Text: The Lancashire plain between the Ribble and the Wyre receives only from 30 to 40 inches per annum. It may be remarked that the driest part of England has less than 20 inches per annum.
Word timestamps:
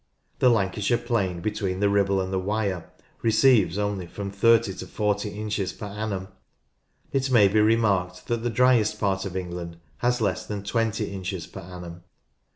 The 0.39 0.49
Lancashire 0.49 0.97
plain 0.97 1.41
between 1.41 1.79
the 1.79 1.87
Ribble 1.87 2.21
and 2.21 2.33
the 2.33 2.39
Wyre 2.39 2.89
receives 3.21 3.77
only 3.77 4.07
from 4.07 4.31
30 4.31 4.73
to 4.77 4.87
40 4.87 5.29
inches 5.29 5.73
per 5.73 5.85
annum. 5.85 6.29
It 7.11 7.29
may 7.29 7.47
be 7.47 7.61
remarked 7.61 8.25
that 8.25 8.41
the 8.41 8.49
driest 8.49 8.99
part 8.99 9.25
of 9.25 9.37
England 9.37 9.77
has 9.97 10.19
less 10.19 10.43
than 10.43 10.63
20 10.63 11.05
inches 11.13 11.45
per 11.45 11.59
annum. 11.59 12.01